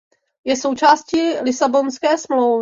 [0.45, 2.59] Je součástí Lisabonské smlouvy.